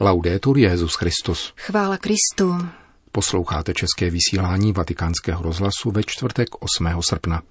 Laudetur 0.00 0.58
Jezus 0.58 0.94
Christus. 0.94 1.52
Chvála 1.56 1.96
Kristu. 1.96 2.68
Posloucháte 3.12 3.74
české 3.74 4.10
vysílání 4.10 4.72
Vatikánského 4.72 5.42
rozhlasu 5.42 5.90
ve 5.90 6.02
čtvrtek 6.06 6.48
8. 6.60 7.02
srpna. 7.02 7.42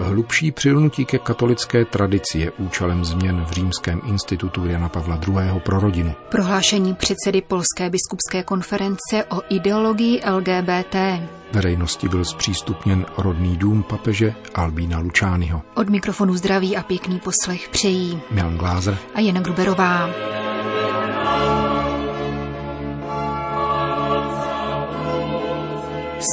Hlubší 0.00 0.52
přilnutí 0.52 1.04
ke 1.04 1.18
katolické 1.18 1.84
tradici 1.84 2.38
je 2.38 2.50
účelem 2.50 3.04
změn 3.04 3.44
v 3.44 3.52
Římském 3.52 4.00
institutu 4.06 4.66
Jana 4.66 4.88
Pavla 4.88 5.20
II. 5.28 5.60
pro 5.60 5.80
rodinu. 5.80 6.14
Prohlášení 6.28 6.94
předsedy 6.94 7.42
Polské 7.42 7.90
biskupské 7.90 8.42
konference 8.42 9.24
o 9.30 9.42
ideologii 9.48 10.20
LGBT. 10.30 10.96
Veřejnosti 11.56 12.08
byl 12.08 12.24
zpřístupněn 12.24 13.06
rodný 13.18 13.56
dům 13.56 13.82
papeže 13.82 14.34
Albína 14.54 14.98
Lučányho. 14.98 15.62
Od 15.74 15.88
mikrofonu 15.88 16.36
zdraví 16.36 16.76
a 16.76 16.82
pěkný 16.82 17.20
poslech 17.20 17.68
přejí 17.68 18.20
Milan 18.30 18.58
Glázer 18.58 18.98
a 19.14 19.20
Jana 19.20 19.40
Gruberová. 19.40 20.10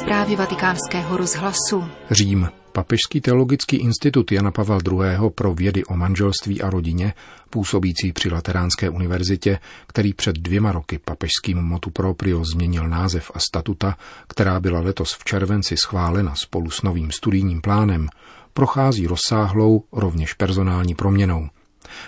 Zprávy 0.02 0.35
vatikánského 0.35 1.17
rozhlasu. 1.17 1.89
Řím. 2.11 2.62
Papežský 2.73 3.21
teologický 3.21 3.77
institut 3.77 4.31
Jana 4.31 4.51
Pavel 4.51 4.79
II. 4.91 5.29
pro 5.35 5.53
vědy 5.53 5.85
o 5.85 5.95
manželství 5.95 6.61
a 6.61 6.69
rodině, 6.69 7.13
působící 7.49 8.13
při 8.13 8.29
Lateránské 8.29 8.89
univerzitě, 8.89 9.59
který 9.87 10.13
před 10.13 10.35
dvěma 10.35 10.71
roky 10.71 10.99
papežským 11.05 11.57
motu 11.57 11.89
proprio 11.89 12.43
změnil 12.45 12.87
název 12.89 13.31
a 13.33 13.39
statuta, 13.39 13.97
která 14.27 14.59
byla 14.59 14.79
letos 14.79 15.13
v 15.13 15.23
červenci 15.23 15.75
schválena 15.77 16.33
spolu 16.35 16.69
s 16.69 16.81
novým 16.81 17.11
studijním 17.11 17.61
plánem, 17.61 18.09
prochází 18.53 19.07
rozsáhlou, 19.07 19.83
rovněž 19.91 20.33
personální 20.33 20.95
proměnou– 20.95 21.49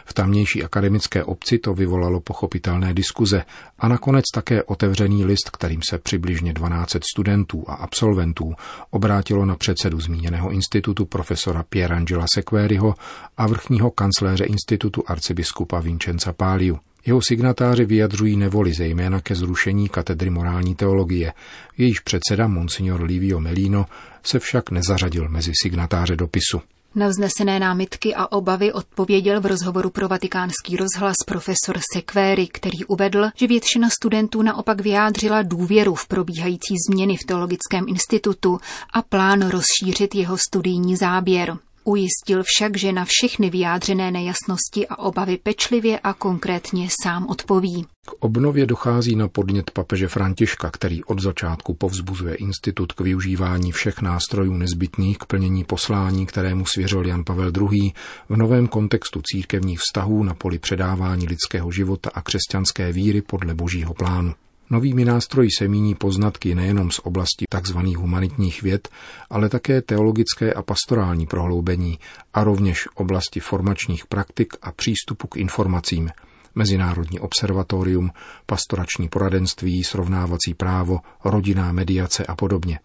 v 0.06 0.14
tamnější 0.14 0.64
akademické 0.64 1.24
obci 1.24 1.58
to 1.58 1.74
vyvolalo 1.74 2.20
pochopitelné 2.20 2.94
diskuze 2.94 3.44
a 3.80 3.88
nakonec 3.88 4.24
také 4.34 4.64
otevřený 4.64 5.26
list, 5.26 5.50
kterým 5.50 5.82
se 5.90 5.98
přibližně 5.98 6.54
12 6.54 6.96
studentů 7.14 7.64
a 7.68 7.74
absolventů 7.74 8.54
obrátilo 8.90 9.46
na 9.46 9.56
předsedu 9.56 10.00
zmíněného 10.00 10.52
institutu 10.52 11.06
profesora 11.06 11.64
Pierangela 11.64 12.26
Sequeriho 12.36 12.96
a 13.38 13.48
vrchního 13.48 13.92
kancléře 13.92 14.44
institutu 14.44 15.04
arcibiskupa 15.08 15.80
Vincenza 15.80 16.34
Páliu. 16.34 16.80
Jeho 17.06 17.22
signatáři 17.22 17.86
vyjadřují 17.86 18.38
nevoli 18.38 18.74
zejména 18.74 19.22
ke 19.22 19.36
zrušení 19.36 19.90
katedry 19.90 20.30
morální 20.30 20.76
teologie. 20.76 21.34
Jejíž 21.78 22.00
předseda 22.00 22.48
Monsignor 22.48 23.04
Livio 23.04 23.40
Melino 23.40 23.86
se 24.24 24.40
však 24.40 24.72
nezařadil 24.72 25.30
mezi 25.30 25.52
signatáře 25.64 26.16
dopisu. 26.16 26.62
Na 26.96 27.08
vznesené 27.08 27.60
námitky 27.60 28.16
a 28.16 28.32
obavy 28.32 28.74
odpověděl 28.74 29.42
v 29.42 29.46
rozhovoru 29.46 29.90
pro 29.90 30.08
vatikánský 30.08 30.76
rozhlas 30.76 31.16
profesor 31.26 31.80
Sequéry, 31.94 32.48
který 32.48 32.86
uvedl, 32.88 33.30
že 33.36 33.48
většina 33.48 33.90
studentů 33.90 34.42
naopak 34.42 34.82
vyjádřila 34.82 35.42
důvěru 35.42 35.96
v 35.96 36.08
probíhající 36.08 36.76
změny 36.90 37.18
v 37.18 37.26
Teologickém 37.26 37.86
institutu 37.88 38.60
a 38.94 39.02
plán 39.02 39.50
rozšířit 39.50 40.16
jeho 40.16 40.38
studijní 40.38 40.96
záběr. 40.96 41.58
Ujistil 41.88 42.44
však, 42.44 42.78
že 42.78 42.92
na 42.92 43.06
všechny 43.08 43.50
vyjádřené 43.50 44.12
nejasnosti 44.12 44.88
a 44.88 45.00
obavy 45.00 45.38
pečlivě 45.38 46.00
a 46.00 46.14
konkrétně 46.14 46.88
sám 47.04 47.28
odpoví. 47.28 47.86
K 48.06 48.12
obnově 48.20 48.66
dochází 48.66 49.16
na 49.16 49.28
podnět 49.28 49.72
papeže 49.72 50.08
Františka, 50.08 50.72
který 50.72 51.04
od 51.04 51.20
začátku 51.20 51.74
povzbuzuje 51.74 52.36
institut 52.36 52.94
k 52.94 53.02
využívání 53.02 53.72
všech 53.72 54.02
nástrojů 54.02 54.54
nezbytných 54.54 55.18
k 55.18 55.26
plnění 55.26 55.64
poslání, 55.64 56.26
kterému 56.26 56.66
svěřil 56.66 57.06
Jan 57.06 57.24
Pavel 57.24 57.52
II. 57.72 57.94
v 58.30 58.38
novém 58.38 58.68
kontextu 58.68 59.22
církevních 59.26 59.80
vztahů 59.80 60.24
na 60.24 60.34
poli 60.34 60.60
předávání 60.60 61.28
lidského 61.28 61.72
života 61.72 62.10
a 62.14 62.22
křesťanské 62.22 62.92
víry 62.92 63.22
podle 63.22 63.54
božího 63.54 63.94
plánu. 63.94 64.34
Novými 64.70 65.06
nástroji 65.06 65.50
se 65.58 65.68
míní 65.68 65.96
poznatky 65.96 66.56
nejenom 66.56 66.92
z 66.92 67.00
oblasti 67.00 67.46
tzv. 67.62 67.78
humanitních 67.78 68.62
věd, 68.62 68.90
ale 69.30 69.50
také 69.50 69.82
teologické 69.82 70.54
a 70.54 70.62
pastorální 70.62 71.28
prohloubení 71.28 72.00
a 72.34 72.44
rovněž 72.44 72.88
oblasti 72.96 73.40
formačních 73.40 74.06
praktik 74.06 74.54
a 74.62 74.72
přístupu 74.72 75.28
k 75.28 75.38
informacím, 75.38 76.10
Mezinárodní 76.56 77.20
observatorium, 77.20 78.12
pastorační 78.46 79.10
poradenství, 79.10 79.84
srovnávací 79.84 80.54
právo, 80.54 81.00
rodinná 81.26 81.72
mediace 81.72 82.26
a 82.26 82.36
podobně. 82.36 82.80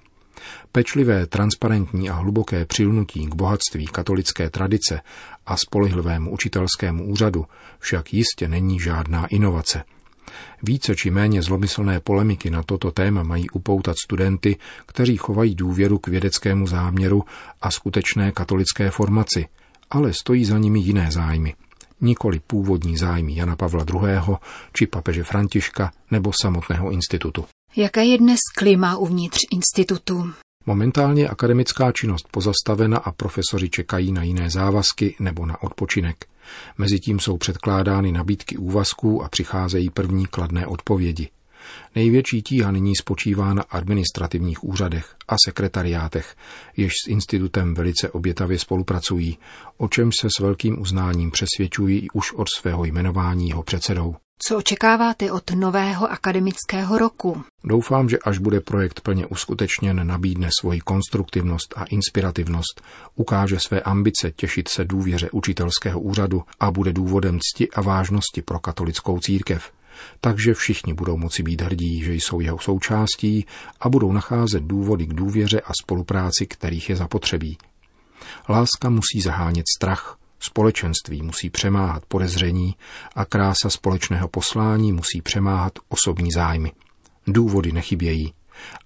Pečlivé, 0.72 1.26
transparentní 1.26 2.10
a 2.10 2.14
hluboké 2.14 2.64
přilnutí 2.64 3.26
k 3.26 3.34
bohatství 3.34 3.86
katolické 3.86 4.50
tradice 4.50 5.00
a 5.46 5.56
spolehlivému 5.56 6.32
učitelskému 6.32 7.06
úřadu 7.06 7.46
však 7.78 8.14
jistě 8.14 8.48
není 8.48 8.80
žádná 8.80 9.26
inovace– 9.26 9.82
více 10.62 10.96
či 10.96 11.10
méně 11.10 11.42
zlomyslné 11.42 12.00
polemiky 12.00 12.50
na 12.50 12.62
toto 12.62 12.90
téma 12.90 13.22
mají 13.22 13.50
upoutat 13.50 13.96
studenty, 14.04 14.56
kteří 14.86 15.16
chovají 15.16 15.54
důvěru 15.54 15.98
k 15.98 16.08
vědeckému 16.08 16.66
záměru 16.66 17.24
a 17.62 17.70
skutečné 17.70 18.32
katolické 18.32 18.90
formaci, 18.90 19.46
ale 19.90 20.12
stojí 20.12 20.44
za 20.44 20.58
nimi 20.58 20.80
jiné 20.80 21.10
zájmy. 21.10 21.54
Nikoli 22.00 22.40
původní 22.46 22.96
zájmy 22.96 23.36
Jana 23.36 23.56
Pavla 23.56 23.84
II. 23.94 24.36
či 24.72 24.86
papeže 24.86 25.24
Františka 25.24 25.90
nebo 26.10 26.32
samotného 26.40 26.90
institutu. 26.90 27.44
Jaké 27.76 28.04
je 28.04 28.18
dnes 28.18 28.38
klima 28.58 28.96
uvnitř 28.96 29.38
institutu? 29.52 30.32
Momentálně 30.66 31.22
je 31.22 31.28
akademická 31.28 31.92
činnost 31.92 32.28
pozastavena 32.30 32.98
a 32.98 33.12
profesoři 33.12 33.70
čekají 33.70 34.12
na 34.12 34.22
jiné 34.22 34.50
závazky 34.50 35.16
nebo 35.20 35.46
na 35.46 35.62
odpočinek. 35.62 36.26
Mezitím 36.78 37.20
jsou 37.20 37.36
předkládány 37.36 38.12
nabídky 38.12 38.56
úvazků 38.56 39.22
a 39.22 39.28
přicházejí 39.28 39.90
první 39.90 40.26
kladné 40.26 40.66
odpovědi. 40.66 41.28
Největší 41.94 42.42
tíha 42.42 42.70
nyní 42.70 42.96
spočívá 42.96 43.54
na 43.54 43.62
administrativních 43.62 44.64
úřadech 44.64 45.16
a 45.28 45.34
sekretariátech, 45.46 46.36
jež 46.76 46.92
s 47.04 47.08
institutem 47.08 47.74
velice 47.74 48.10
obětavě 48.10 48.58
spolupracují, 48.58 49.38
o 49.76 49.88
čem 49.88 50.10
se 50.20 50.28
s 50.36 50.40
velkým 50.40 50.80
uznáním 50.80 51.30
přesvědčují 51.30 52.10
už 52.10 52.32
od 52.32 52.48
svého 52.56 52.84
jmenování 52.84 53.48
jeho 53.48 53.62
předsedou. 53.62 54.16
Co 54.48 54.56
očekáváte 54.56 55.32
od 55.32 55.50
nového 55.50 56.10
akademického 56.12 56.98
roku? 56.98 57.44
Doufám, 57.64 58.08
že 58.08 58.18
až 58.18 58.38
bude 58.38 58.60
projekt 58.60 59.00
plně 59.00 59.26
uskutečněn, 59.26 60.06
nabídne 60.06 60.48
svoji 60.60 60.80
konstruktivnost 60.80 61.74
a 61.76 61.84
inspirativnost, 61.84 62.82
ukáže 63.14 63.60
své 63.60 63.80
ambice 63.80 64.30
těšit 64.30 64.68
se 64.68 64.84
důvěře 64.84 65.28
učitelského 65.32 66.00
úřadu 66.00 66.42
a 66.60 66.70
bude 66.70 66.92
důvodem 66.92 67.38
cti 67.40 67.70
a 67.70 67.80
vážnosti 67.80 68.42
pro 68.42 68.58
katolickou 68.58 69.18
církev. 69.18 69.72
Takže 70.20 70.54
všichni 70.54 70.94
budou 70.94 71.16
moci 71.16 71.42
být 71.42 71.60
hrdí, 71.60 72.04
že 72.04 72.14
jsou 72.14 72.40
jeho 72.40 72.58
součástí 72.58 73.46
a 73.80 73.88
budou 73.88 74.12
nacházet 74.12 74.62
důvody 74.62 75.06
k 75.06 75.14
důvěře 75.14 75.60
a 75.60 75.72
spolupráci, 75.82 76.46
kterých 76.46 76.90
je 76.90 76.96
zapotřebí. 76.96 77.58
Láska 78.48 78.90
musí 78.90 79.20
zahánět 79.20 79.66
strach, 79.76 80.16
Společenství 80.40 81.22
musí 81.22 81.50
přemáhat 81.50 82.02
podezření 82.08 82.74
a 83.14 83.24
krása 83.24 83.70
společného 83.70 84.28
poslání 84.28 84.92
musí 84.92 85.22
přemáhat 85.22 85.72
osobní 85.88 86.32
zájmy. 86.32 86.72
Důvody 87.26 87.72
nechybějí 87.72 88.32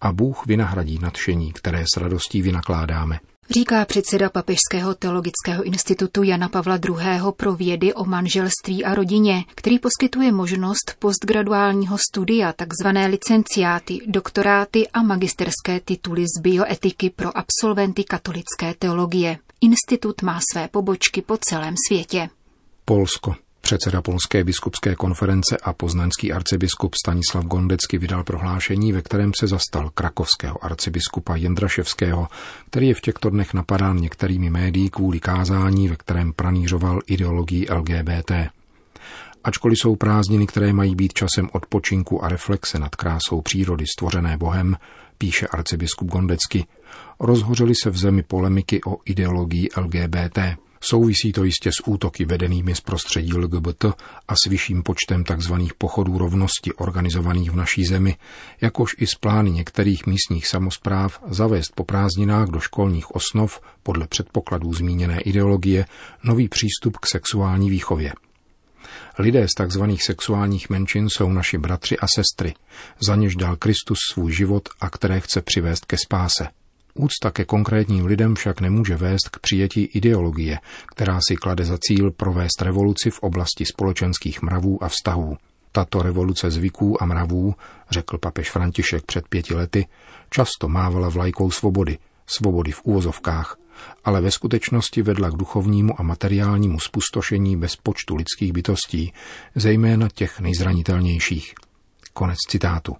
a 0.00 0.12
Bůh 0.12 0.46
vynahradí 0.46 0.98
nadšení, 0.98 1.52
které 1.52 1.84
s 1.94 1.96
radostí 1.96 2.42
vynakládáme. 2.42 3.20
Říká 3.50 3.84
předseda 3.84 4.30
Papežského 4.30 4.94
teologického 4.94 5.62
institutu 5.62 6.22
Jana 6.22 6.48
Pavla 6.48 6.78
II. 6.88 6.96
pro 7.36 7.54
vědy 7.54 7.94
o 7.94 8.04
manželství 8.04 8.84
a 8.84 8.94
rodině, 8.94 9.44
který 9.54 9.78
poskytuje 9.78 10.32
možnost 10.32 10.96
postgraduálního 10.98 11.98
studia, 12.10 12.52
takzvané 12.52 13.06
licenciáty, 13.06 13.98
doktoráty 14.06 14.88
a 14.88 15.02
magisterské 15.02 15.80
tituly 15.84 16.24
z 16.38 16.40
bioetiky 16.40 17.10
pro 17.10 17.30
absolventy 17.36 18.04
katolické 18.04 18.74
teologie. 18.78 19.38
Institut 19.64 20.22
má 20.22 20.40
své 20.52 20.68
pobočky 20.68 21.22
po 21.22 21.38
celém 21.48 21.74
světě. 21.88 22.28
Polsko. 22.84 23.34
Předseda 23.60 24.02
Polské 24.02 24.44
biskupské 24.44 24.94
konference 24.94 25.56
a 25.62 25.72
poznaňský 25.72 26.32
arcibiskup 26.32 26.94
Stanislav 26.94 27.44
Gondecky 27.44 27.98
vydal 27.98 28.24
prohlášení, 28.24 28.92
ve 28.92 29.02
kterém 29.02 29.32
se 29.40 29.46
zastal 29.46 29.90
krakovského 29.90 30.64
arcibiskupa 30.64 31.36
Jendraševského, 31.36 32.28
který 32.66 32.88
je 32.88 32.94
v 32.94 33.00
těchto 33.00 33.30
dnech 33.30 33.54
napadán 33.54 33.96
některými 33.96 34.50
médií 34.50 34.90
kvůli 34.90 35.20
kázání, 35.20 35.88
ve 35.88 35.96
kterém 35.96 36.32
pranířoval 36.32 37.00
ideologii 37.06 37.66
LGBT. 37.70 38.32
Ačkoliv 39.44 39.78
jsou 39.78 39.96
prázdniny, 39.96 40.46
které 40.46 40.72
mají 40.72 40.94
být 40.94 41.12
časem 41.12 41.48
odpočinku 41.52 42.24
a 42.24 42.28
reflexe 42.28 42.78
nad 42.78 42.96
krásou 42.96 43.40
přírody 43.40 43.84
stvořené 43.86 44.36
Bohem, 44.36 44.76
píše 45.18 45.46
arcibiskup 45.46 46.08
Gondecky, 46.08 46.66
rozhořely 47.20 47.74
se 47.82 47.90
v 47.90 47.96
zemi 47.96 48.22
polemiky 48.22 48.80
o 48.86 48.96
ideologii 49.04 49.68
LGBT. 49.76 50.38
Souvisí 50.80 51.32
to 51.32 51.44
jistě 51.44 51.70
s 51.72 51.88
útoky 51.88 52.24
vedenými 52.24 52.74
z 52.74 52.80
prostředí 52.80 53.34
LGBT 53.34 53.84
a 54.28 54.34
s 54.34 54.48
vyšším 54.48 54.82
počtem 54.82 55.24
tzv. 55.24 55.54
pochodů 55.78 56.18
rovnosti 56.18 56.72
organizovaných 56.72 57.50
v 57.50 57.56
naší 57.56 57.84
zemi, 57.84 58.16
jakož 58.60 58.96
i 58.98 59.06
s 59.06 59.14
plány 59.14 59.50
některých 59.50 60.06
místních 60.06 60.46
samozpráv 60.46 61.20
zavést 61.26 61.72
po 61.74 61.84
prázdninách 61.84 62.48
do 62.48 62.60
školních 62.60 63.14
osnov 63.14 63.60
podle 63.82 64.06
předpokladů 64.06 64.74
zmíněné 64.74 65.20
ideologie 65.20 65.86
nový 66.24 66.48
přístup 66.48 66.96
k 66.96 67.06
sexuální 67.06 67.70
výchově. 67.70 68.12
Lidé 69.18 69.46
z 69.48 69.66
tzv. 69.66 69.82
sexuálních 70.00 70.70
menšin 70.70 71.08
jsou 71.08 71.32
naši 71.32 71.58
bratři 71.58 71.98
a 71.98 72.06
sestry, 72.14 72.54
za 73.00 73.16
něž 73.16 73.36
dal 73.36 73.56
Kristus 73.56 73.98
svůj 74.12 74.32
život 74.32 74.68
a 74.80 74.90
které 74.90 75.20
chce 75.20 75.42
přivést 75.42 75.84
ke 75.84 75.96
spáse. 76.04 76.48
Úcta 76.94 77.30
ke 77.30 77.44
konkrétním 77.44 78.06
lidem 78.06 78.34
však 78.34 78.60
nemůže 78.60 78.96
vést 78.96 79.28
k 79.28 79.38
přijetí 79.38 79.84
ideologie, 79.84 80.58
která 80.86 81.18
si 81.28 81.36
klade 81.36 81.64
za 81.64 81.78
cíl 81.80 82.10
provést 82.10 82.62
revoluci 82.62 83.10
v 83.10 83.18
oblasti 83.18 83.64
společenských 83.64 84.42
mravů 84.42 84.84
a 84.84 84.88
vztahů. 84.88 85.36
Tato 85.72 86.02
revoluce 86.02 86.50
zvyků 86.50 87.02
a 87.02 87.06
mravů, 87.06 87.54
řekl 87.90 88.18
papež 88.18 88.50
František 88.50 89.04
před 89.04 89.28
pěti 89.28 89.54
lety, 89.54 89.86
často 90.30 90.68
mávala 90.68 91.08
vlajkou 91.08 91.50
svobody, 91.50 91.98
svobody 92.26 92.72
v 92.72 92.84
úvozovkách, 92.84 93.56
ale 94.04 94.20
ve 94.20 94.30
skutečnosti 94.30 95.02
vedla 95.02 95.30
k 95.30 95.36
duchovnímu 95.36 96.00
a 96.00 96.02
materiálnímu 96.02 96.80
spustošení 96.80 97.56
bez 97.56 97.76
počtu 97.76 98.14
lidských 98.16 98.52
bytostí, 98.52 99.12
zejména 99.54 100.08
těch 100.14 100.40
nejzranitelnějších. 100.40 101.54
Konec 102.12 102.38
citátu. 102.48 102.96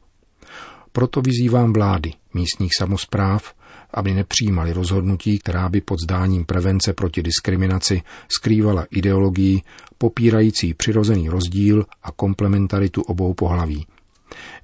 Proto 0.92 1.22
vyzývám 1.22 1.72
vlády, 1.72 2.12
místních 2.34 2.72
samozpráv, 2.78 3.54
aby 3.94 4.14
nepřijímali 4.14 4.72
rozhodnutí, 4.72 5.38
která 5.38 5.68
by 5.68 5.80
pod 5.80 6.00
zdáním 6.00 6.44
prevence 6.44 6.92
proti 6.92 7.22
diskriminaci 7.22 8.02
skrývala 8.28 8.86
ideologii 8.90 9.62
popírající 9.98 10.74
přirozený 10.74 11.28
rozdíl 11.28 11.86
a 12.02 12.12
komplementaritu 12.12 13.02
obou 13.02 13.34
pohlaví. 13.34 13.86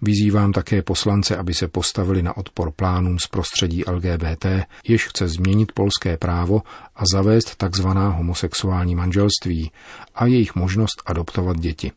Vyzývám 0.03 0.53
také 0.53 0.83
poslance, 0.83 1.37
aby 1.37 1.55
se 1.55 1.69
postavili 1.69 2.23
na 2.23 2.37
odpor 2.37 2.71
plánům 2.71 3.19
z 3.19 3.27
prostředí 3.27 3.85
LGBT, 3.91 4.47
jež 4.89 5.07
chce 5.07 5.29
změnit 5.29 5.73
polské 5.73 6.17
právo 6.17 6.63
a 6.97 7.03
zavést 7.13 7.57
tzv. 7.57 7.87
homosexuální 7.87 8.95
manželství 8.95 9.71
a 10.15 10.27
jejich 10.27 10.55
možnost 10.55 11.03
adoptovat 11.07 11.57
děti. 11.61 11.93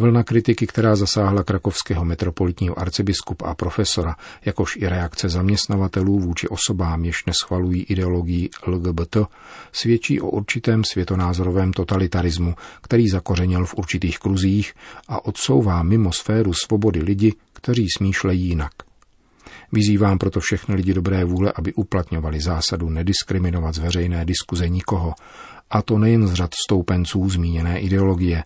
Vlna 0.00 0.22
kritiky, 0.22 0.66
která 0.66 0.96
zasáhla 0.96 1.42
krakovského 1.42 2.04
metropolitního 2.04 2.78
arcibiskupa 2.78 3.46
a 3.46 3.54
profesora, 3.54 4.16
jakož 4.44 4.76
i 4.76 4.88
reakce 4.88 5.28
zaměstnavatelů 5.28 6.18
vůči 6.18 6.48
osobám, 6.48 7.04
jež 7.04 7.24
neschvalují 7.24 7.82
ideologii 7.82 8.50
LGBT, 8.66 9.16
svědčí 9.72 10.20
o 10.20 10.30
určitém 10.30 10.84
světonázorovém 10.84 11.72
totalitarismu, 11.72 12.54
který 12.82 13.08
zakořenil 13.08 13.66
v 13.66 13.74
určitých 13.74 14.18
kruzích 14.18 14.74
a 15.08 15.24
odsouvá 15.24 15.82
mimo 15.82 16.12
sféru 16.12 16.52
svobody 16.52 17.02
lidi, 17.02 17.34
kteří 17.52 17.86
smýšlejí 17.96 18.48
jinak. 18.48 18.89
Vyzývám 19.72 20.18
proto 20.18 20.40
všechny 20.40 20.74
lidi 20.74 20.94
dobré 20.94 21.24
vůle, 21.24 21.52
aby 21.56 21.72
uplatňovali 21.72 22.40
zásadu 22.40 22.90
nediskriminovat 22.90 23.74
z 23.74 23.78
veřejné 23.78 24.24
diskuze 24.24 24.68
nikoho, 24.68 25.14
a 25.70 25.82
to 25.82 25.98
nejen 25.98 26.28
z 26.28 26.34
řad 26.34 26.50
stoupenců 26.64 27.30
zmíněné 27.30 27.80
ideologie, 27.80 28.44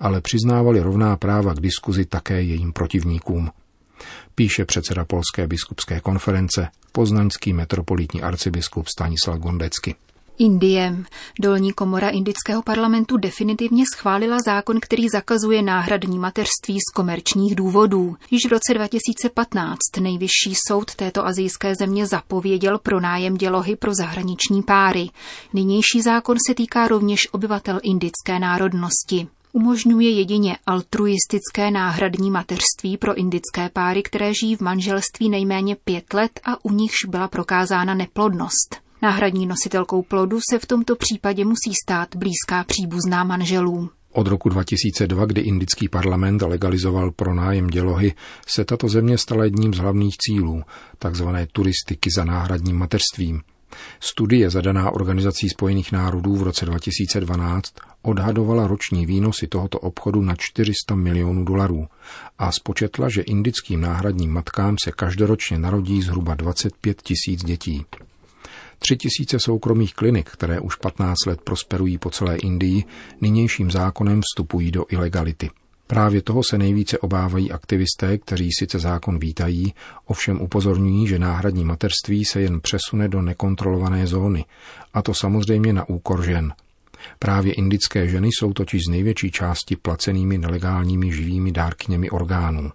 ale 0.00 0.20
přiznávali 0.20 0.80
rovná 0.80 1.16
práva 1.16 1.54
k 1.54 1.60
diskuzi 1.60 2.04
také 2.04 2.42
jejím 2.42 2.72
protivníkům. 2.72 3.50
Píše 4.34 4.64
předseda 4.64 5.04
Polské 5.04 5.46
biskupské 5.46 6.00
konference, 6.00 6.68
poznaňský 6.92 7.52
metropolitní 7.52 8.22
arcibiskup 8.22 8.88
Stanislav 8.88 9.38
Gondecky. 9.38 9.94
Indie. 10.38 10.96
Dolní 11.40 11.72
komora 11.72 12.08
indického 12.08 12.62
parlamentu 12.62 13.16
definitivně 13.16 13.84
schválila 13.94 14.38
zákon, 14.46 14.78
který 14.80 15.08
zakazuje 15.08 15.62
náhradní 15.62 16.18
mateřství 16.18 16.78
z 16.90 16.92
komerčních 16.94 17.54
důvodů. 17.54 18.16
Již 18.30 18.46
v 18.46 18.52
roce 18.52 18.74
2015 18.74 19.76
nejvyšší 20.00 20.54
soud 20.68 20.94
této 20.94 21.26
azijské 21.26 21.74
země 21.74 22.06
zapověděl 22.06 22.78
pronájem 22.78 23.34
dělohy 23.34 23.76
pro 23.76 23.94
zahraniční 23.94 24.62
páry. 24.62 25.10
Nynější 25.52 26.02
zákon 26.02 26.36
se 26.48 26.54
týká 26.54 26.88
rovněž 26.88 27.20
obyvatel 27.32 27.80
indické 27.82 28.38
národnosti 28.38 29.28
umožňuje 29.56 30.10
jedině 30.10 30.56
altruistické 30.66 31.70
náhradní 31.70 32.30
mateřství 32.30 32.96
pro 32.96 33.14
indické 33.14 33.68
páry, 33.72 34.02
které 34.02 34.34
žijí 34.34 34.56
v 34.56 34.60
manželství 34.60 35.28
nejméně 35.28 35.76
pět 35.76 36.14
let 36.14 36.40
a 36.44 36.64
u 36.64 36.72
nichž 36.72 37.04
byla 37.08 37.28
prokázána 37.28 37.94
neplodnost. 37.94 38.85
Náhradní 39.02 39.46
nositelkou 39.46 40.02
plodu 40.02 40.38
se 40.50 40.58
v 40.58 40.66
tomto 40.66 40.96
případě 40.96 41.44
musí 41.44 41.74
stát 41.84 42.16
blízká 42.16 42.64
příbuzná 42.64 43.24
manželů. 43.24 43.90
Od 44.12 44.26
roku 44.26 44.48
2002, 44.48 45.24
kdy 45.24 45.40
indický 45.40 45.88
parlament 45.88 46.42
legalizoval 46.42 47.10
pronájem 47.10 47.66
dělohy, 47.66 48.14
se 48.46 48.64
tato 48.64 48.88
země 48.88 49.18
stala 49.18 49.44
jedním 49.44 49.74
z 49.74 49.78
hlavních 49.78 50.16
cílů, 50.16 50.62
takzvané 50.98 51.46
turistiky 51.52 52.10
za 52.16 52.24
náhradním 52.24 52.76
mateřstvím. 52.76 53.42
Studie 54.00 54.50
zadaná 54.50 54.90
Organizací 54.90 55.48
spojených 55.48 55.92
národů 55.92 56.36
v 56.36 56.42
roce 56.42 56.66
2012 56.66 57.74
odhadovala 58.02 58.66
roční 58.66 59.06
výnosy 59.06 59.46
tohoto 59.46 59.78
obchodu 59.78 60.22
na 60.22 60.34
400 60.38 60.94
milionů 60.94 61.44
dolarů 61.44 61.86
a 62.38 62.52
spočetla, 62.52 63.08
že 63.08 63.22
indickým 63.22 63.80
náhradním 63.80 64.32
matkám 64.32 64.76
se 64.84 64.92
každoročně 64.92 65.58
narodí 65.58 66.02
zhruba 66.02 66.34
25 66.34 67.02
tisíc 67.02 67.44
dětí. 67.44 67.84
Tři 68.78 68.96
tisíce 68.96 69.38
soukromých 69.40 69.94
klinik, 69.94 70.30
které 70.30 70.60
už 70.60 70.76
15 70.76 71.16
let 71.26 71.40
prosperují 71.40 71.98
po 71.98 72.10
celé 72.10 72.36
Indii, 72.36 72.84
nynějším 73.20 73.70
zákonem 73.70 74.20
vstupují 74.20 74.70
do 74.70 74.84
ilegality. 74.88 75.50
Právě 75.86 76.22
toho 76.22 76.42
se 76.50 76.58
nejvíce 76.58 76.98
obávají 76.98 77.52
aktivisté, 77.52 78.18
kteří 78.18 78.48
sice 78.58 78.78
zákon 78.78 79.18
vítají, 79.18 79.74
ovšem 80.04 80.40
upozorňují, 80.40 81.06
že 81.06 81.18
náhradní 81.18 81.64
mateřství 81.64 82.24
se 82.24 82.40
jen 82.40 82.60
přesune 82.60 83.08
do 83.08 83.22
nekontrolované 83.22 84.06
zóny, 84.06 84.44
a 84.94 85.02
to 85.02 85.14
samozřejmě 85.14 85.72
na 85.72 85.88
úkor 85.88 86.24
žen. 86.24 86.52
Právě 87.18 87.52
indické 87.52 88.08
ženy 88.08 88.28
jsou 88.28 88.52
totiž 88.52 88.82
z 88.88 88.90
největší 88.90 89.30
části 89.30 89.76
placenými 89.76 90.38
nelegálními 90.38 91.12
živými 91.12 91.52
dárkyněmi 91.52 92.10
orgánů. 92.10 92.72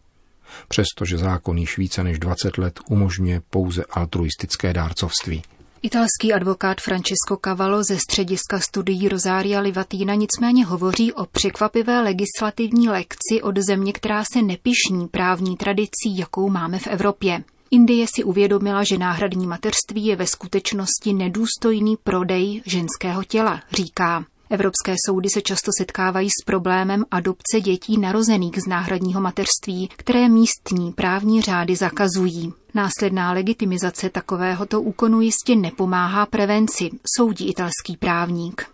Přestože 0.68 1.18
zákon 1.18 1.57
již 1.57 1.77
více 1.77 2.04
než 2.04 2.19
20 2.19 2.57
let 2.57 2.80
umožňuje 2.89 3.42
pouze 3.50 3.83
altruistické 3.92 4.74
dárcovství. 4.74 5.42
Italský 5.83 6.33
advokát 6.33 6.81
Francesco 6.81 7.38
Cavallo 7.45 7.83
ze 7.83 7.98
střediska 8.00 8.60
studií 8.60 9.10
Rosaria 9.10 9.60
Livatina 9.60 10.13
nicméně 10.13 10.66
hovoří 10.66 11.13
o 11.13 11.25
překvapivé 11.25 12.01
legislativní 12.01 12.89
lekci 12.89 13.42
od 13.42 13.57
země, 13.57 13.94
která 13.94 14.24
se 14.33 14.42
nepišní 14.42 15.07
právní 15.07 15.57
tradicí, 15.57 16.18
jakou 16.18 16.50
máme 16.50 16.80
v 16.80 16.88
Evropě. 16.88 17.44
Indie 17.72 18.06
si 18.16 18.24
uvědomila, 18.24 18.83
že 18.83 18.98
náhradní 18.98 19.48
mateřství 19.48 20.06
je 20.06 20.16
ve 20.16 20.28
skutečnosti 20.28 21.13
nedůstojný 21.13 21.98
prodej 22.04 22.61
ženského 22.66 23.23
těla, 23.23 23.61
říká. 23.71 24.26
Evropské 24.51 24.95
soudy 25.05 25.29
se 25.29 25.41
často 25.41 25.71
setkávají 25.77 26.29
s 26.29 26.45
problémem 26.45 27.05
adopce 27.11 27.61
dětí 27.61 27.99
narozených 27.99 28.61
z 28.61 28.67
náhradního 28.67 29.21
mateřství, 29.21 29.89
které 29.97 30.29
místní 30.29 30.91
právní 30.91 31.41
řády 31.41 31.75
zakazují. 31.75 32.53
Následná 32.75 33.31
legitimizace 33.33 34.09
takovéhoto 34.09 34.81
úkonu 34.81 35.21
jistě 35.21 35.55
nepomáhá 35.55 36.25
prevenci, 36.25 36.89
soudí 37.17 37.49
italský 37.49 37.97
právník. 37.99 38.65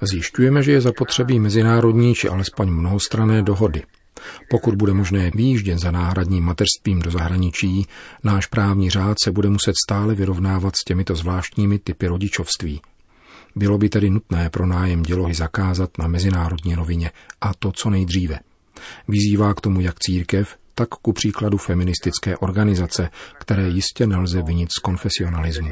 Zjišťujeme, 0.00 0.62
že 0.62 0.72
je 0.72 0.80
zapotřebí 0.80 1.38
mezinárodní 1.38 2.14
či 2.14 2.28
alespoň 2.28 2.68
mnohostrané 2.70 3.42
dohody. 3.42 3.82
Pokud 4.50 4.74
bude 4.74 4.92
možné 4.92 5.30
výjíždět 5.34 5.78
za 5.78 5.90
náhradním 5.90 6.44
mateřstvím 6.44 7.02
do 7.02 7.10
zahraničí, 7.10 7.86
náš 8.24 8.46
právní 8.46 8.90
řád 8.90 9.16
se 9.24 9.32
bude 9.32 9.48
muset 9.48 9.74
stále 9.86 10.14
vyrovnávat 10.14 10.74
s 10.76 10.84
těmito 10.84 11.14
zvláštními 11.14 11.78
typy 11.78 12.06
rodičovství. 12.06 12.80
Bylo 13.56 13.78
by 13.78 13.88
tedy 13.88 14.10
nutné 14.10 14.50
pro 14.50 14.66
nájem 14.66 15.02
dělohy 15.02 15.34
zakázat 15.34 15.90
na 15.98 16.08
mezinárodní 16.08 16.74
rovině 16.74 17.10
a 17.40 17.54
to 17.54 17.72
co 17.72 17.90
nejdříve. 17.90 18.38
Vyzývá 19.08 19.54
k 19.54 19.60
tomu 19.60 19.80
jak 19.80 19.98
církev, 19.98 20.56
tak 20.74 20.88
ku 20.88 21.12
příkladu 21.12 21.58
feministické 21.58 22.36
organizace, 22.36 23.10
které 23.38 23.68
jistě 23.68 24.06
nelze 24.06 24.42
vinit 24.42 24.68
z 24.78 24.80
konfesionalismu. 24.80 25.70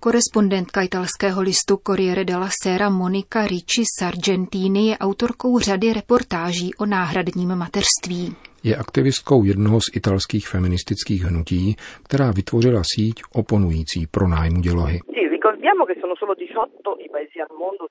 Korespondentka 0.00 0.82
italského 0.82 1.42
listu 1.42 1.76
Corriere 1.86 2.24
della 2.24 2.48
Sera 2.62 2.90
Monika 2.90 3.46
Ricci 3.46 3.82
Sargentini 3.98 4.88
je 4.88 4.98
autorkou 4.98 5.58
řady 5.58 5.92
reportáží 5.92 6.74
o 6.74 6.86
náhradním 6.86 7.54
mateřství. 7.54 8.36
Je 8.62 8.76
aktivistkou 8.76 9.44
jednoho 9.44 9.80
z 9.80 9.96
italských 9.96 10.48
feministických 10.48 11.22
hnutí, 11.22 11.76
která 12.02 12.30
vytvořila 12.30 12.82
síť 12.94 13.22
oponující 13.32 14.06
pro 14.06 14.28
nájmu 14.28 14.60
dělohy. 14.60 15.00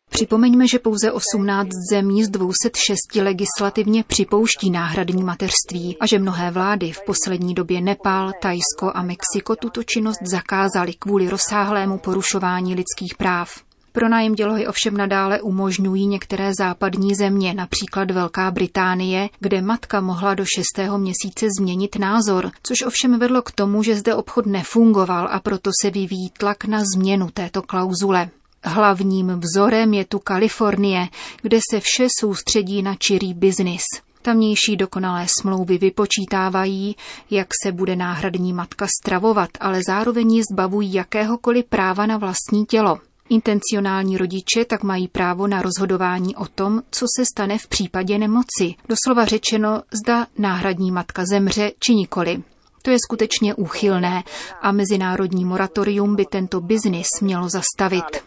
Připomeňme, 0.10 0.68
že 0.68 0.80
pouze 0.80 1.12
18 1.12 1.70
zemí 1.92 2.24
z 2.24 2.30
206 2.30 2.98
legislativně 3.22 4.04
připouští 4.04 4.70
náhradní 4.72 5.24
mateřství 5.24 5.98
a 6.00 6.06
že 6.06 6.20
mnohé 6.20 6.52
vlády 6.52 6.92
v 6.92 7.06
poslední 7.06 7.54
době 7.54 7.82
Nepál, 7.82 8.32
Tajsko 8.42 8.92
a 8.94 9.02
Mexiko 9.04 9.56
tuto 9.56 9.84
činnost 9.84 10.22
zakázali 10.22 10.94
kvůli 10.94 11.30
rozsáhlému 11.30 11.98
porušování 11.98 12.76
lidských 12.76 13.16
práv. 13.18 13.71
Pronájem 13.94 14.36
dělohy 14.36 14.68
ovšem 14.68 14.98
nadále 14.98 15.42
umožňují 15.42 16.08
některé 16.08 16.52
západní 16.58 17.16
země, 17.16 17.54
například 17.54 18.12
Velká 18.12 18.52
Británie, 18.52 19.30
kde 19.40 19.62
matka 19.62 20.02
mohla 20.02 20.34
do 20.34 20.46
šestého 20.56 20.98
měsíce 20.98 21.48
změnit 21.60 21.96
názor, 22.00 22.52
což 22.64 22.82
ovšem 22.82 23.20
vedlo 23.20 23.42
k 23.42 23.52
tomu, 23.52 23.84
že 23.84 23.96
zde 23.96 24.16
obchod 24.16 24.46
nefungoval 24.46 25.28
a 25.32 25.40
proto 25.40 25.72
se 25.82 25.90
vyvíjí 25.90 26.30
tlak 26.38 26.66
na 26.66 26.82
změnu 26.96 27.30
této 27.34 27.62
klauzule. 27.62 28.30
Hlavním 28.64 29.40
vzorem 29.40 29.94
je 29.94 30.06
tu 30.06 30.20
Kalifornie, 30.20 31.08
kde 31.42 31.60
se 31.72 31.80
vše 31.80 32.08
soustředí 32.20 32.82
na 32.82 32.96
čirý 32.96 33.34
biznis. 33.34 33.84
Tamnější 34.22 34.78
dokonalé 34.78 35.26
smlouvy 35.40 35.78
vypočítávají, 35.78 36.96
jak 37.30 37.48
se 37.64 37.72
bude 37.72 37.96
náhradní 37.96 38.54
matka 38.54 38.88
stravovat, 39.02 39.50
ale 39.60 39.80
zároveň 39.88 40.34
ji 40.34 40.44
zbavují 40.54 40.94
jakéhokoliv 40.94 41.66
práva 41.66 42.06
na 42.06 42.18
vlastní 42.18 42.66
tělo. 42.66 43.00
Intencionální 43.32 44.18
rodiče 44.18 44.66
tak 44.66 44.84
mají 44.84 45.08
právo 45.08 45.48
na 45.48 45.62
rozhodování 45.62 46.36
o 46.36 46.46
tom, 46.46 46.82
co 46.92 47.06
se 47.16 47.24
stane 47.34 47.58
v 47.58 47.68
případě 47.68 48.18
nemoci. 48.18 48.76
Doslova 48.90 49.26
řečeno, 49.26 49.82
zda 50.04 50.28
náhradní 50.38 50.92
matka 50.92 51.24
zemře 51.26 51.72
či 51.80 51.96
nikoli. 51.96 52.44
To 52.82 52.92
je 52.92 52.98
skutečně 53.08 53.56
úchylné 53.56 54.24
a 54.62 54.72
mezinárodní 54.72 55.46
moratorium 55.46 56.16
by 56.16 56.26
tento 56.26 56.62
biznis 56.62 57.08
mělo 57.22 57.50
zastavit. 57.50 58.24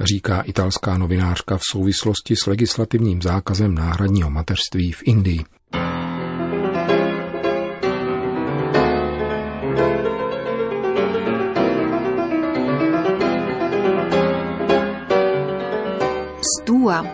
Říká 0.00 0.42
italská 0.42 0.98
novinářka 0.98 1.56
v 1.56 1.62
souvislosti 1.70 2.36
s 2.36 2.46
legislativním 2.46 3.22
zákazem 3.22 3.74
náhradního 3.74 4.30
mateřství 4.30 4.92
v 4.92 5.02
Indii. 5.04 5.44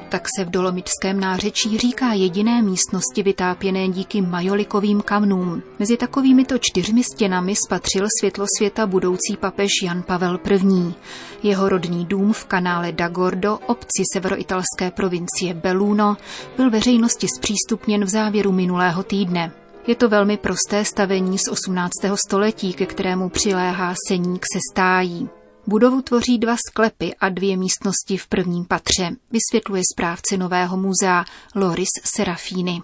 Tak 0.09 0.27
se 0.39 0.45
v 0.45 0.51
dolomitském 0.51 1.21
nářečí 1.21 1.79
říká 1.79 2.13
jediné 2.13 2.63
místnosti 2.63 3.23
vytápěné 3.23 3.89
díky 3.89 4.23
majolikovým 4.23 5.01
kamnům. 5.01 5.63
Mezi 5.79 5.97
takovými 5.97 6.45
to 6.45 6.59
čtyřmi 6.61 7.05
stěnami 7.05 7.55
spatřil 7.67 8.07
světlo 8.21 8.47
světa 8.59 8.87
budoucí 8.87 9.37
papež 9.41 9.71
Jan 9.83 10.03
Pavel 10.03 10.39
I. 10.51 10.95
Jeho 11.43 11.69
rodný 11.69 12.07
dům 12.07 12.33
v 12.33 12.45
kanále 12.45 12.93
Dagordo, 12.93 13.59
obci 13.67 14.03
severoitalské 14.13 14.91
provincie 14.91 15.55
Belluno, 15.55 16.17
byl 16.57 16.71
veřejnosti 16.71 17.27
zpřístupněn 17.37 18.05
v 18.05 18.09
závěru 18.09 18.53
minulého 18.53 19.03
týdne. 19.03 19.53
Je 19.87 19.95
to 19.95 20.09
velmi 20.09 20.37
prosté 20.37 20.85
stavení 20.85 21.39
z 21.39 21.49
18. 21.51 21.91
století, 22.27 22.73
ke 22.73 22.87
kterému 22.87 23.29
přiléhá 23.29 23.95
seník 24.09 24.45
se 24.55 24.59
stájí. 24.73 25.29
Budovu 25.67 26.03
tvoří 26.03 26.39
dva 26.39 26.57
sklepy 26.69 27.15
a 27.21 27.29
dvě 27.29 27.57
místnosti 27.57 28.17
v 28.17 28.29
prvním 28.29 28.65
patře, 28.65 29.11
vysvětluje 29.31 29.83
správce 29.95 30.37
Nového 30.37 30.77
muzea 30.77 31.25
Loris 31.55 31.89
Serafini. 32.05 32.83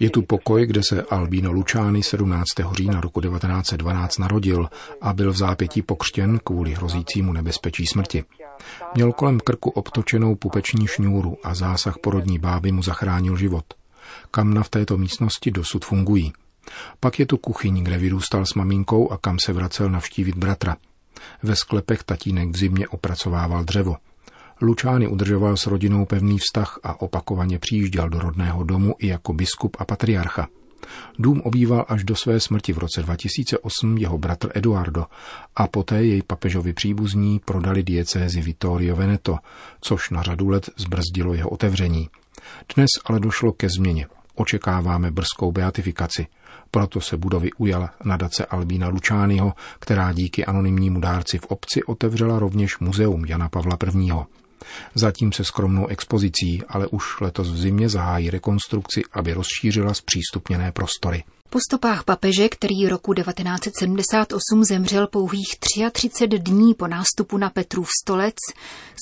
Je 0.00 0.10
tu 0.10 0.22
pokoj, 0.22 0.66
kde 0.66 0.80
se 0.88 1.02
Albino 1.02 1.52
Luciani 1.52 2.02
17. 2.02 2.44
října 2.72 3.00
roku 3.00 3.20
1912 3.20 4.18
narodil 4.18 4.68
a 5.00 5.12
byl 5.12 5.32
v 5.32 5.36
zápětí 5.36 5.82
pokřtěn 5.82 6.38
kvůli 6.44 6.70
hrozícímu 6.70 7.32
nebezpečí 7.32 7.86
smrti. 7.86 8.24
Měl 8.94 9.12
kolem 9.12 9.40
krku 9.40 9.70
obtočenou 9.70 10.34
pupeční 10.34 10.86
šňůru 10.86 11.36
a 11.44 11.54
zásah 11.54 11.98
porodní 11.98 12.38
báby 12.38 12.72
mu 12.72 12.82
zachránil 12.82 13.36
život. 13.36 13.64
Kamna 14.30 14.62
v 14.62 14.68
této 14.68 14.96
místnosti 14.96 15.50
dosud 15.50 15.84
fungují. 15.84 16.32
Pak 17.00 17.18
je 17.18 17.26
tu 17.26 17.36
kuchyň, 17.36 17.84
kde 17.84 17.98
vyrůstal 17.98 18.46
s 18.46 18.54
maminkou 18.54 19.12
a 19.12 19.18
kam 19.18 19.36
se 19.44 19.52
vracel 19.52 19.90
navštívit 19.90 20.36
bratra. 20.36 20.76
Ve 21.42 21.56
sklepech 21.56 22.02
tatínek 22.02 22.50
v 22.50 22.56
zimě 22.56 22.88
opracovával 22.88 23.64
dřevo. 23.64 23.96
Lučány 24.62 25.08
udržoval 25.08 25.56
s 25.56 25.66
rodinou 25.66 26.04
pevný 26.04 26.38
vztah 26.38 26.78
a 26.82 27.00
opakovaně 27.00 27.58
přijížděl 27.58 28.08
do 28.08 28.18
rodného 28.18 28.64
domu 28.64 28.94
i 28.98 29.06
jako 29.06 29.32
biskup 29.32 29.76
a 29.78 29.84
patriarcha. 29.84 30.48
Dům 31.18 31.40
obýval 31.40 31.84
až 31.88 32.04
do 32.04 32.16
své 32.16 32.40
smrti 32.40 32.72
v 32.72 32.78
roce 32.78 33.02
2008 33.02 33.98
jeho 33.98 34.18
bratr 34.18 34.50
Eduardo 34.54 35.06
a 35.56 35.66
poté 35.66 36.04
jej 36.04 36.22
papežovi 36.22 36.72
příbuzní 36.72 37.40
prodali 37.44 37.82
diecézi 37.82 38.40
Vittorio 38.40 38.96
Veneto, 38.96 39.38
což 39.80 40.10
na 40.10 40.22
řadu 40.22 40.48
let 40.48 40.70
zbrzdilo 40.76 41.34
jeho 41.34 41.50
otevření. 41.50 42.08
Dnes 42.74 42.88
ale 43.04 43.20
došlo 43.20 43.52
ke 43.52 43.68
změně. 43.68 44.06
Očekáváme 44.34 45.10
brzkou 45.10 45.52
beatifikaci. 45.52 46.26
Proto 46.70 47.00
se 47.00 47.16
budovy 47.16 47.50
ujal 47.52 47.88
nadace 48.04 48.46
Albína 48.46 48.88
Lučányho, 48.88 49.52
která 49.78 50.12
díky 50.12 50.44
anonymnímu 50.44 51.00
dárci 51.00 51.38
v 51.38 51.46
obci 51.46 51.84
otevřela 51.84 52.38
rovněž 52.38 52.78
muzeum 52.78 53.24
Jana 53.24 53.48
Pavla 53.48 53.76
I. 53.94 54.10
Zatím 54.94 55.32
se 55.32 55.44
skromnou 55.44 55.86
expozicí, 55.86 56.62
ale 56.68 56.86
už 56.86 57.20
letos 57.20 57.48
v 57.48 57.56
zimě 57.56 57.88
zahájí 57.88 58.30
rekonstrukci, 58.30 59.02
aby 59.12 59.32
rozšířila 59.32 59.94
zpřístupněné 59.94 60.72
prostory. 60.72 61.24
Po 61.50 61.58
stopách 61.68 62.04
papeže, 62.04 62.48
který 62.48 62.88
roku 62.88 63.14
1978 63.14 64.64
zemřel 64.64 65.06
pouhých 65.06 65.58
33 65.92 66.38
dní 66.38 66.74
po 66.74 66.86
nástupu 66.86 67.38
na 67.38 67.50
Petrův 67.50 67.88
stolec, 68.02 68.34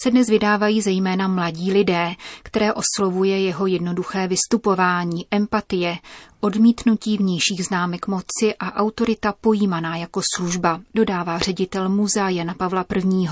se 0.03 0.11
dnes 0.11 0.29
vydávají 0.29 0.83
zejména 0.83 1.29
mladí 1.29 1.73
lidé, 1.73 2.15
které 2.43 2.73
oslovuje 2.73 3.41
jeho 3.41 3.67
jednoduché 3.67 4.29
vystupování, 4.29 5.27
empatie, 5.31 5.97
odmítnutí 6.45 7.19
vnějších 7.19 7.65
známek 7.65 8.07
moci 8.07 8.55
a 8.61 8.77
autorita 8.77 9.35
pojímaná 9.41 9.97
jako 9.97 10.21
služba, 10.37 10.81
dodává 10.95 11.39
ředitel 11.39 11.89
muzea 11.89 12.29
Jana 12.29 12.55
Pavla 12.55 12.85
I. 12.97 13.27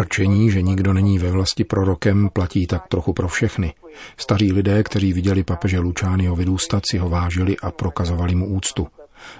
Rčení, 0.00 0.50
že 0.50 0.62
nikdo 0.62 0.92
není 0.92 1.18
ve 1.18 1.30
vlasti 1.30 1.64
prorokem, 1.64 2.28
platí 2.32 2.66
tak 2.66 2.88
trochu 2.88 3.12
pro 3.12 3.28
všechny. 3.28 3.74
Staří 4.16 4.52
lidé, 4.52 4.82
kteří 4.82 5.12
viděli 5.12 5.44
papeže 5.44 5.78
Lučányho 5.78 6.36
vyrůstat, 6.36 6.82
si 6.90 6.98
ho 6.98 7.08
vážili 7.08 7.56
a 7.62 7.70
prokazovali 7.70 8.34
mu 8.34 8.46
úctu. 8.46 8.88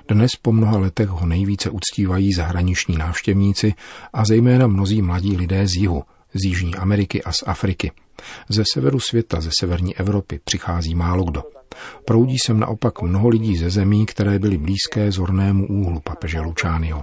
Dnes 0.08 0.30
po 0.42 0.52
mnoha 0.52 0.78
letech 0.78 1.08
ho 1.08 1.26
nejvíce 1.26 1.70
uctívají 1.70 2.32
zahraniční 2.32 2.96
návštěvníci 2.96 3.74
a 4.12 4.24
zejména 4.24 4.66
mnozí 4.66 5.02
mladí 5.02 5.36
lidé 5.36 5.66
z 5.66 5.74
jihu, 5.80 6.02
z 6.34 6.44
Jižní 6.44 6.74
Ameriky 6.74 7.22
a 7.22 7.32
z 7.32 7.42
Afriky. 7.46 7.92
Ze 8.48 8.62
severu 8.74 9.00
světa, 9.00 9.40
ze 9.40 9.50
severní 9.60 9.96
Evropy 9.96 10.40
přichází 10.44 10.94
málo 10.94 11.24
kdo. 11.24 11.42
Proudí 12.04 12.38
sem 12.38 12.60
naopak 12.60 13.02
mnoho 13.02 13.28
lidí 13.28 13.56
ze 13.56 13.70
zemí, 13.70 14.06
které 14.06 14.38
byly 14.38 14.58
blízké 14.58 15.12
zornému 15.12 15.66
úhlu 15.66 16.00
papeže 16.00 16.40
Lučányho. 16.40 17.02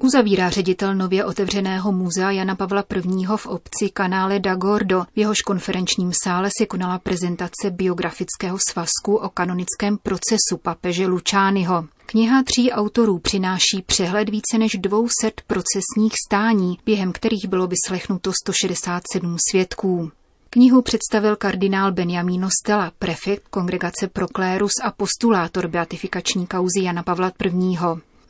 Uzavírá 0.00 0.50
ředitel 0.50 0.94
nově 0.94 1.24
otevřeného 1.24 1.92
muzea 1.92 2.30
Jana 2.30 2.54
Pavla 2.54 2.84
I. 2.94 3.26
v 3.36 3.46
obci 3.46 3.90
kanále 3.92 4.40
Dagordo. 4.40 5.02
V 5.02 5.18
jehož 5.18 5.40
konferenčním 5.40 6.10
sále 6.24 6.48
se 6.58 6.66
konala 6.66 6.98
prezentace 6.98 7.70
biografického 7.70 8.58
svazku 8.68 9.16
o 9.16 9.28
kanonickém 9.28 9.98
procesu 9.98 10.56
papeže 10.62 11.06
Lučányho. 11.06 11.84
Kniha 12.10 12.42
tří 12.42 12.72
autorů 12.72 13.18
přináší 13.18 13.82
přehled 13.86 14.28
více 14.28 14.58
než 14.58 14.72
200 14.72 15.32
procesních 15.46 16.12
stání, 16.26 16.78
během 16.86 17.12
kterých 17.12 17.48
bylo 17.48 17.66
vyslechnuto 17.66 18.32
167 18.44 19.36
svědků. 19.50 20.12
Knihu 20.50 20.82
představil 20.82 21.36
kardinál 21.36 21.92
Benjamíno 21.92 22.48
Stella, 22.60 22.92
prefekt 22.98 23.48
kongregace 23.48 24.08
Proklérus 24.08 24.72
a 24.84 24.90
postulátor 24.90 25.68
beatifikační 25.68 26.46
kauzy 26.46 26.82
Jana 26.82 27.02
Pavla 27.02 27.32
I. 27.44 27.76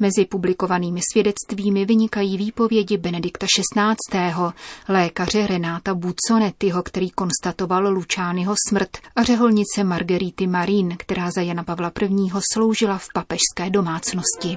Mezi 0.00 0.24
publikovanými 0.24 1.00
svědectvími 1.12 1.84
vynikají 1.84 2.36
výpovědi 2.36 2.96
Benedikta 2.96 3.46
XVI., 3.46 4.22
lékaře 4.88 5.46
Renáta 5.46 5.94
Buconettiho, 5.94 6.82
který 6.82 7.10
konstatoval 7.10 7.92
Lučányho 7.92 8.54
smrt, 8.68 8.90
a 9.16 9.22
řeholnice 9.22 9.84
Margerity 9.84 10.46
Marín, 10.46 10.96
která 10.96 11.30
za 11.30 11.40
Jana 11.42 11.64
Pavla 11.64 11.92
I. 12.02 12.30
sloužila 12.52 12.98
v 12.98 13.06
papežské 13.14 13.70
domácnosti. 13.70 14.56